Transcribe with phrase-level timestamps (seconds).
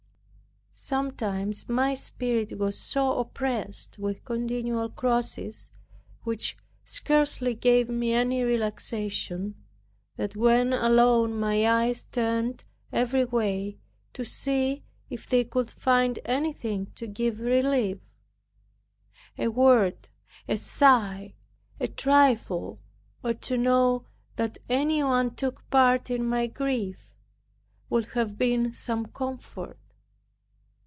[0.73, 5.69] Sometimes my spirit was so oppressed with continual crosses,
[6.23, 9.55] which scarcely gave me any relaxation,
[10.15, 13.77] that when alone my eyes turned every way,
[14.13, 17.99] to see if they could find anything to give relief.
[19.37, 20.09] A word,
[20.47, 21.35] a sigh,
[21.79, 22.81] a trifle,
[23.23, 24.05] or to know
[24.35, 27.13] that anyone took part in my grief,
[27.87, 29.77] would have been some comfort.